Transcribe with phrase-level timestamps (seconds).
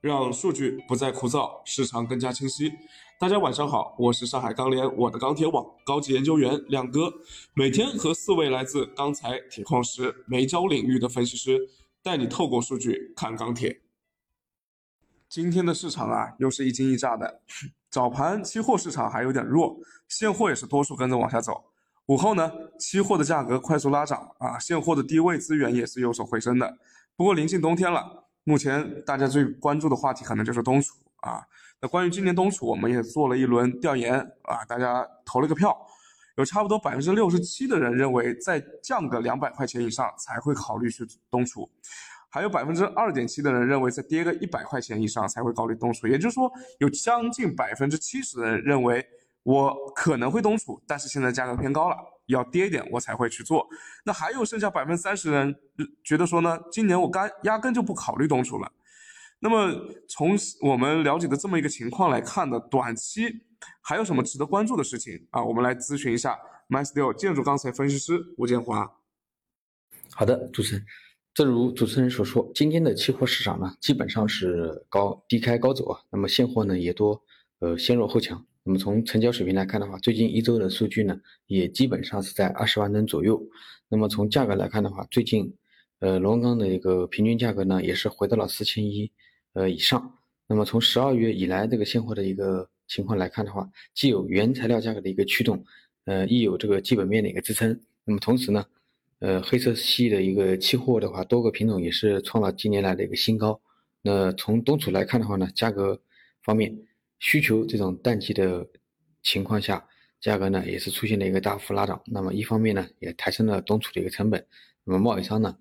[0.00, 2.72] 让数据不再枯燥，市场更加清晰。
[3.18, 7.12] 大家晚上好，我是上海钢联我的钢铁网高级研究员亮哥，
[7.52, 11.58] 每天和四位来自钢材、铁矿石、煤焦领域的分析师，
[12.00, 13.80] 带你透过数据看钢铁。
[15.28, 17.40] 今天的市场啊，又是一惊一乍的。
[17.90, 21.64] 早盘期货市场还有点弱，现货也是多数跟着往下走。
[22.06, 26.78] 午后呢，期货的价格快速拉涨啊，现货的低位资源也是有所回升的。
[27.16, 31.46] 不过临近冬天了，目前大家最关注的话题可能就是冬储啊。
[31.82, 35.76] 那关于今年冬储，我们也做了一轮调研啊，大家投了个票，
[36.38, 41.68] 有差不多百分之六十七的人认为再降个两百块钱以上才会考虑去冬储，
[42.30, 46.06] 还有百分之二点七的人认为再跌个一百块钱以上才会考虑冬储。
[46.06, 49.06] 也就是说，有将近百分之七十的人认为
[49.42, 51.96] 我可能会冬储，但是现在价格偏高了，
[52.28, 53.68] 要跌一点我才会去做。
[54.04, 55.54] 那还有剩下百分之三十人
[56.02, 58.72] 觉得说呢，今年我干压根就不考虑冬储了。
[59.40, 59.72] 那么
[60.08, 63.22] 从我们了解的这么一个情况来看呢，短期
[63.80, 65.44] 还有什么值得关注的事情啊？
[65.44, 66.36] 我们来咨询一下
[66.68, 68.90] MySteel 建筑钢材分析师吴建华。
[70.10, 70.84] 好的，主持人，
[71.34, 76.00] 正如主持人所说，今天的期货市场呢，基本上是高低开高走啊。
[76.10, 77.22] 那么现货呢也多，
[77.60, 78.44] 呃先弱后强。
[78.68, 83.42] 那么从成交水平来看的话，最近一周的数据呢，也基本上是在二十万吨左右。
[83.88, 85.50] 那么从价格来看的话，最近，
[86.00, 89.10] 呃螺纹钢的一个平均价格呢，也是回到了四千一。
[89.54, 90.12] 呃，以上。
[90.46, 95.64] 那么从十二月以来，这个现货的一个情况来看的话，既有原材料价格的一个驱动，
[96.04, 97.80] 呃，亦有这个基本面的一个支撑。
[98.04, 98.62] 那么同时呢，
[99.20, 103.58] 呃，黑色系的一个期货的话，多个品种也是创了近年来的一个新高。
[104.02, 105.98] 那从冬储来看的话呢，价格
[106.42, 106.78] 方面
[107.18, 108.66] 需求这种淡季的
[109.22, 109.84] 情况下，
[110.20, 112.00] 价格呢也是出现了一个大幅拉涨。
[112.06, 114.44] 那么一方面呢，也抬升了冬储的一个成本。
[114.84, 115.56] 那么贸易商呢，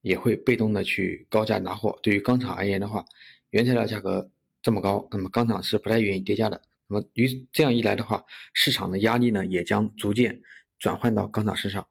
[0.00, 1.98] 也会被动的去高价拿货。
[2.02, 3.04] 对于钢厂而言的话，
[3.50, 4.30] 原材料价格
[4.62, 6.60] 这么高，那么钢厂是不太愿意跌价的。
[6.86, 8.24] 那么于这样一来的话，
[8.54, 10.40] 市场的压力呢也将逐渐
[10.78, 11.86] 转换到钢厂身上。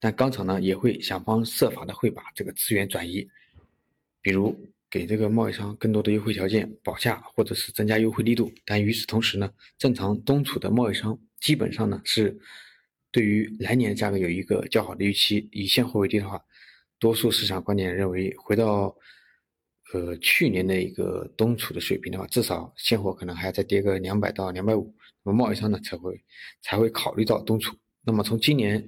[0.00, 3.26] 但钢厂呢也会想方设法的会把这个资源转移，
[4.20, 4.54] 比如
[4.92, 8.52] 给这个贸易商更多的优惠条件保价，或者是增加优惠力度。
[8.66, 12.38] 但与此同时呢，正常冬储的贸易商基本上呢是
[13.10, 15.48] 对于来年价格有一个较好的预期。
[15.50, 16.38] 以现货为例的话，
[16.98, 18.94] 多数市场观点认为回到。
[19.94, 24.90] 呃，去年的一个冬储的水平的话，至少现货可能还要再跌个两百到两百五，
[25.22, 26.18] 那么贸易商呢才会
[26.62, 27.76] 才会考虑到冬储。
[28.02, 28.82] 那么从今年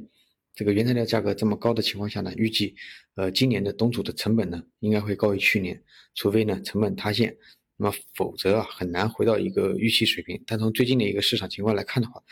[0.54, 2.74] 这个原材料价格这么高的情况下呢，预计
[3.16, 5.82] 呃今年的冬储的成本呢应该会高于去年，
[6.14, 7.36] 除非呢成本塌陷，
[7.76, 10.40] 那么否则啊很难回到一个预期水平。
[10.46, 12.22] 但从最近的一个市场情况来看的话，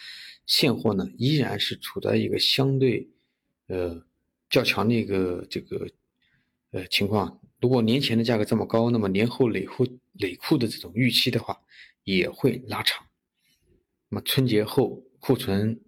[0.46, 3.08] 现货呢依然是处在一个相对
[3.66, 4.00] 呃
[4.48, 5.88] 较强的一个这个
[6.70, 7.40] 呃情况。
[7.60, 11.56] 如果年前的价格这么高，那么年后累库累库的这种预期的话，
[12.04, 13.04] 也会拉长。
[14.08, 15.80] 那么春节后库存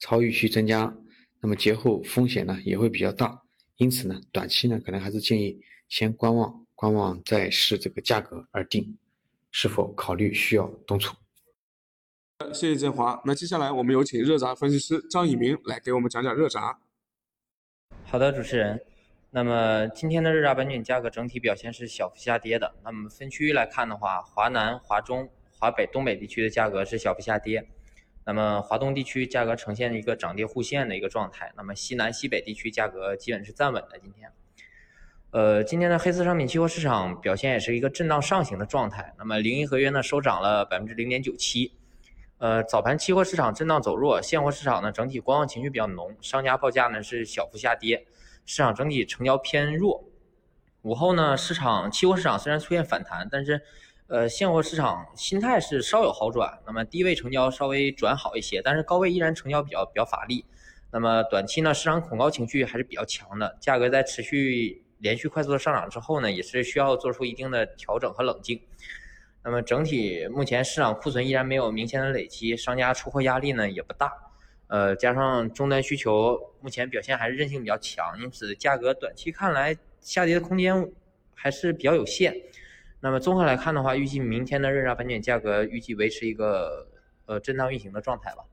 [0.00, 0.96] 超预期增加，
[1.40, 3.42] 那么节后风险呢也会比较大。
[3.76, 8.98] 因此呢，短期呢可能还是建议先观望，观望再视这个价格而定，
[9.52, 11.16] 是否考虑需要冬储。
[12.52, 13.20] 谢谢建华。
[13.24, 16.60] 那接下来我们有请热轧分析师张以明来给我们讲讲热轧。
[18.04, 18.80] 好的，主持人。
[19.30, 22.74] 那么今天的热轧板卷价格整体表现是小幅下跌的。
[22.82, 25.28] 那么分区域来看的话，华南、华中、
[25.58, 27.68] 华北、东北地区的价格是小幅下跌。
[28.28, 31.50] 那么华东地区价格呈现一个涨跌互现的一个状态。
[31.56, 33.98] 那么西南、西北地区价格基本是站稳的。
[33.98, 34.30] 今天，
[35.30, 39.14] 呃，今天的黑色商品期货市场表现也是一个震荡上行的状态。
[39.16, 41.72] 那么零一合约呢收涨了百分之零点九七。
[42.36, 48.04] 呃，早盘期货市场震荡走弱，现货市场呢整体观望情绪比较浓，商家报价呢是小幅下跌。
[48.44, 50.04] 市场整体成交偏弱，
[50.82, 53.62] 午后呢，市场期货市场虽然出现反弹，但是，
[54.08, 56.58] 呃，现货市场心态是稍有好转。
[56.66, 60.46] 那么低位成交稍微转好一些，但是高位依然成交比较比较乏力。
[60.90, 68.58] 那么短期呢，市场恐高情绪还是比较强的，价格在持续连续快速的上涨之后呢，也是需要做出一定的调整和冷静。
[69.44, 74.10] 那么整体目前市场库存依然没有明显的累积，商家出货压力呢也不大。
[74.68, 80.90] 呃，加上终端需求目前表现还是韧性比较强，因此价格短期看来下跌的空间
[81.34, 82.34] 还是比较有限。
[83.00, 86.88] 那么综合来看的话，预计明天的热轧板卷价格预计维持一个
[87.26, 88.44] 呃震荡运行的状态吧。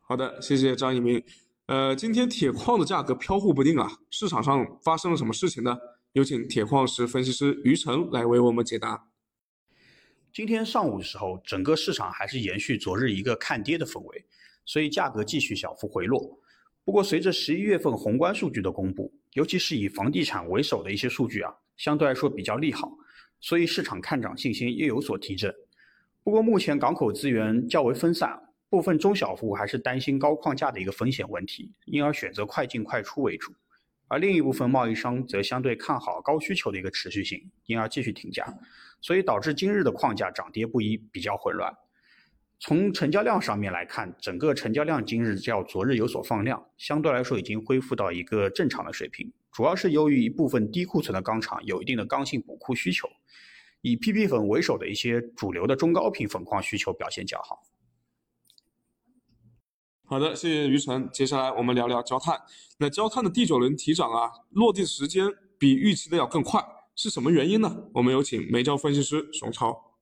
[0.00, 1.22] 好的，谢谢张一鸣。
[1.66, 5.76] 呃，今天铁矿的价格飘忽不定啊，市场上发生了什么事情呢？
[6.12, 9.08] 有请铁矿石分析师于晨来为我们解答。
[10.32, 14.24] 今天上午的时候，整个市场还是延续昨日一个看跌的氛围，
[14.64, 16.40] 所以价格继续小幅回落。
[16.84, 22.92] 不过，随着十一月份宏观数据的公布，尤其是以房地产为首的一些数据啊，相对来说比较利好，
[23.40, 25.54] 所以市场看涨信心也有所提振。
[26.22, 33.52] 不过目前港口资源较为分散，部分中小户还是担心高框架的一个风险问题，因而选择快进快出为主。
[34.08, 38.46] 而另一部分贸易商则相对看好高需求的一个持续性，因而继续挺价，
[39.00, 41.72] 所以导致今日的框架涨跌不一，比较混乱。
[42.58, 49.32] 从成交量上面来看，整个成交量今日较昨日有所放量，相对来说已经恢复到一个正常的水平。
[49.56, 53.08] 主要是由于一部分低库存的钢厂有一定的刚性补库需求，
[53.80, 57.62] 以 PP 粉为首的一些主流的中高频粉矿需求表现较好。
[60.04, 61.08] 好的，谢谢于晨。
[61.10, 62.38] 接下来我们聊聊焦炭。
[62.78, 65.26] 那焦炭的第九轮提涨啊，落地时间
[65.58, 66.62] 比预期的要更快，
[66.94, 67.88] 是什么原因呢？
[67.94, 69.95] 我们有请煤焦分析师熊超。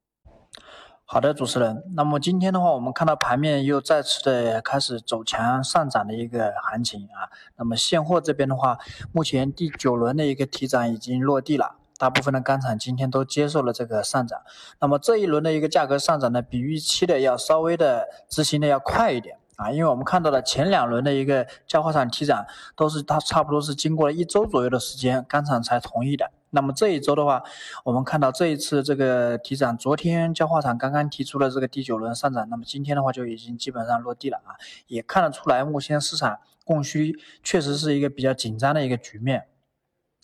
[1.06, 1.84] 好的，主持人。
[1.94, 7.28] 那么今天的话，我们看到盘面又再次的开始走强上涨的一个行情啊。
[7.56, 8.78] 那么现货这边的话，
[9.12, 14.40] 目前第九轮的一个提涨已经落地了，大部分的钢厂今天都接受了这个上涨。
[14.80, 26.30] 那么这一轮的一个价格上涨呢，比预期的要稍微的执行的要快一点啊，因为我们看到了前两轮的一个焦化厂提涨，都是它差不多是经过了一周左右的时间，钢厂才同意的。
[26.54, 27.42] 那么这一周的话，
[27.82, 34.54] 我们看到这一次这个提涨，昨天焦化厂刚刚提出了这个第九轮上涨，那么今天的话就已经基本上落地了啊，
[34.86, 39.48] 也看得出来，目前市场供需确实是一个比较紧张的一个局面。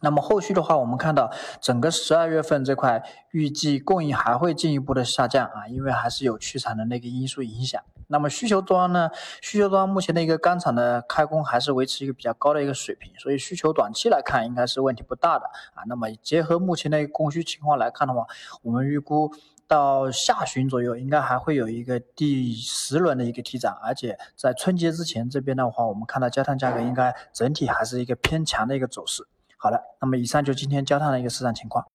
[0.02, 1.30] 那么后续的话，我们看到
[1.60, 7.82] 整个十二月份这块预计供应还会进一步的下降啊，因为还是有去产能的那个因素影响。
[8.10, 9.08] 那么需求端呢？
[9.40, 15.84] 需求端目前的一个钢厂的开工还是维持一个比较高的一个水平，所以需求短期来看应该是问题不大的啊。
[15.86, 18.26] 那么结合目前的供需情况来看的话，
[18.62, 19.32] 我们预估
[19.68, 29.26] 到下旬左右应该还会有一个第十轮的一个提涨，而且在春节之前这边的话，我们看到焦炭价格应该整体还是一个偏强的一个走势。
[29.56, 31.86] 好的，那么以上就今天焦炭的一个市场情况。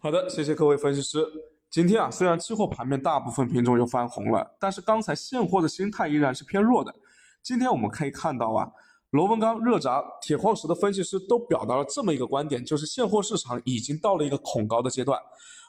[0.00, 1.53] 好的，谢谢各位分析师。
[1.74, 6.94] 今天啊，虽然期货盘面大部分品种又翻红了，但是刚才现货的心态依然是偏弱的。
[7.42, 8.70] 今天我们可以看到啊，
[9.10, 15.20] 螺纹钢、热轧、铁矿石的分析师都表达了这么一个观点，就是现货市场已经到了一个恐高的阶段。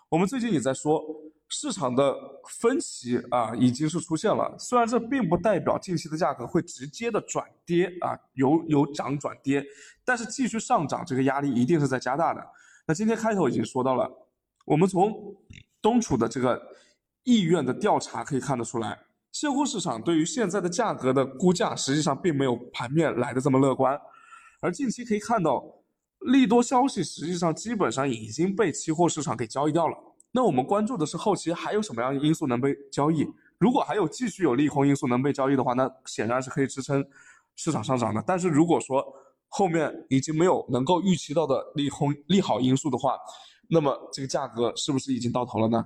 [0.07, 1.04] 我们最近也在说，
[1.50, 2.16] 市场的
[2.48, 4.56] 分歧啊已经是出现了。
[4.60, 9.66] 虽然这并不代表近期的价格会直接的转跌啊，由由涨转跌，
[10.06, 12.48] 但是继续上涨这个压力一定是在加大的。
[12.86, 14.07] 那今天开头已经说到了，
[14.66, 15.36] 我们从
[15.86, 16.60] 东储的这个
[17.26, 18.98] 意愿的调查可以看得出来，
[19.32, 23.96] 现货市场对于现在的价格的估价，实际上并没有盘面来的这么乐观。
[24.62, 25.64] 而近期可以看到，
[26.32, 29.96] 利多消息实际上基本上已经被期货市场给交易掉了。
[30.32, 33.24] 那我们关注的是后期还有什么样的因素能被交易？
[33.60, 37.06] 如果还有继续有利空因素能被交易的话，那显然是可以支撑
[37.56, 38.24] 市场上涨的。
[38.26, 39.06] 但是如果说
[39.50, 43.16] 后面已经没有能够预期到的利空利好因素的话，
[43.70, 45.86] 那么这个价格是不是已经到头了呢？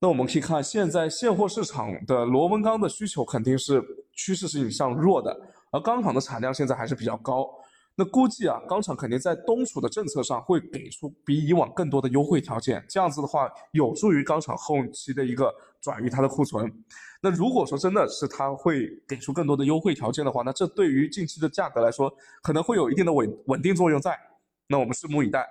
[0.00, 3.80] 那我们可以看，现在现货市场的螺纹钢的需求肯定是
[4.12, 5.40] 趋势性向弱的，
[5.70, 7.48] 而钢厂的产量现在还是比较高。
[7.94, 16.68] 那估计啊，钢厂肯定在东储的政策上会给出比以往更多的优惠条件，这样子的话有助于钢厂后期的一个转移它的库存。
[17.20, 22.12] 那如果说真的是它会给出更多的优惠条件的话，那这对于近期的价格来说
[22.42, 24.18] 可能会有一定的稳稳定作用在。
[24.66, 25.46] 那我们拭目以待。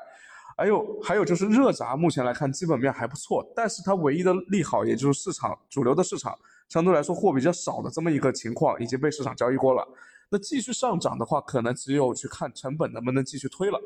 [0.61, 6.37] 还有还有就是热轧，目前来看基本面还不错，但是它唯一的利好，也就是市场主流的市场
[6.69, 9.83] 相对来说货比较少的这么一个情况，已经被市场交易过了。
[10.29, 13.81] 那继续上涨的话，可能只有去看成本能不能继续推了。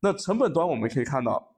[0.00, 1.54] 那成本端我们可以看到，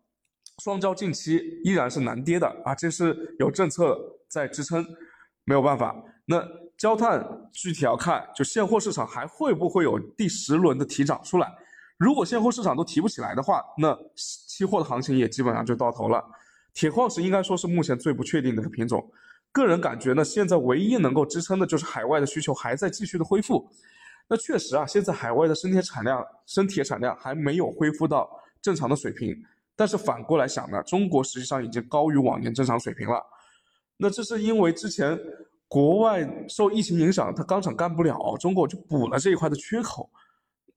[0.60, 3.96] 双焦近期依然是难跌的啊，这是有政策
[4.26, 4.84] 在支撑，
[5.44, 5.94] 没有办法。
[6.24, 6.44] 那
[6.76, 11.48] 焦炭具体要看，就现货市场还会不会有第十轮的提涨出来？
[11.98, 16.24] 如果现货市场都提不起来的话，那期货的行情也基本上就到头了。
[16.72, 19.04] 铁矿石应该说是目前最不确定的一个品种，
[19.50, 23.68] 个人感觉呢，现在唯一能够支撑的就是海外的需求还在继续的恢复。
[24.28, 28.30] 那确实啊，现在海外的生铁产量、生铁产量还没有恢复到
[28.62, 29.36] 正常的水平。
[29.74, 33.20] 但是反过来想呢，中国实际上已经高于往年正常水平了。
[33.96, 35.18] 那这是因为之前
[35.66, 40.08] 国外受疫情影响，它钢厂干不了，中国就补了这一块的缺口。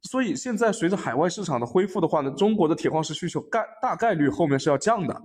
[0.03, 5.21] 所以现在随着海外市场的恢复的话呢，中国的铁矿石需求概大概率后面是要降的。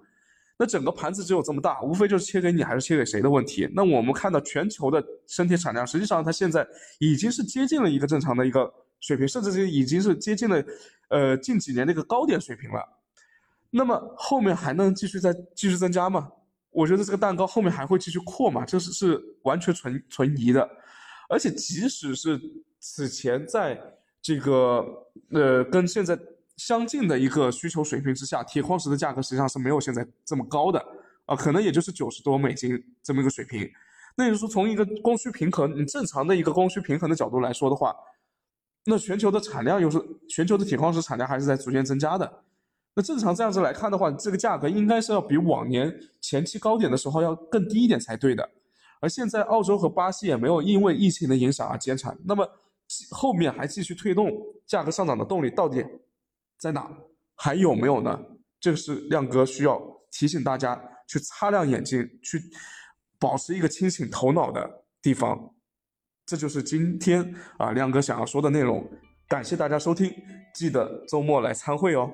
[0.59, 3.69] 那整个盘子只有这么大，无非就是切给你还是切给谁的问题。
[3.75, 6.67] 那我们看到全球的生铁产量，实际上它现在
[6.99, 10.65] 已经是接近了一个正常的一个水平，甚至是已经是接近了
[11.09, 12.83] 呃近几年的一个高点水平了。
[13.71, 16.31] 那么后面还能继续再继续增加吗？
[16.71, 18.65] 我觉得这个蛋糕后面还会继续扩嘛？
[18.65, 20.67] 这是是完全存存疑的。
[21.29, 22.41] 而且即使是
[22.79, 23.79] 此前在
[24.27, 24.85] 这个
[25.31, 26.19] 呃，跟现在
[26.57, 30.85] 相近的一个需求水平之下，铁矿石的价格实际上是没有现在这么高的
[31.27, 33.71] 啊，可能也就是九十多美金这么一个水平。
[34.17, 37.95] 那也就是说，从一个供需平衡，你正常的一个供需平衡的角度来说的话，
[38.87, 42.43] 那全球的产量又是全球的铁矿石产量还是在逐渐增加的。
[42.97, 48.51] 那正常这样子来看的话，这个价格应该是要比往年前期高点的时候要更低一点才对的。
[48.99, 52.45] 而现在澳洲和巴西也没有因为疫情的影响而减产，那么
[53.11, 54.31] 后面还继续推动
[54.67, 55.85] 价格上涨的动力到底
[56.59, 56.91] 在哪？
[57.35, 58.19] 还有没有呢？
[58.59, 62.41] 这个是亮哥需要提醒大家去擦亮眼睛，去
[63.19, 65.55] 保持一个清醒头脑的地方。
[66.25, 68.89] 这就是今天啊亮哥想要说的内容。
[69.29, 70.13] 感谢大家收听，
[70.55, 72.11] 记得周末来参会哦。